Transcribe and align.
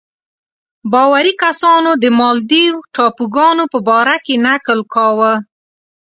باوري 0.91 1.33
کسانو 1.43 1.91
د 2.03 2.05
مالدیو 2.19 2.75
ټاپوګانو 2.95 3.63
په 3.73 3.79
باره 3.87 4.15
کې 4.25 4.35
نکل 4.45 4.79
کاوه. 4.93 5.33